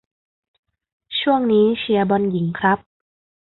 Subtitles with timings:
[1.19, 2.79] ช่วงนี้เชียร์บอลหญิงครับ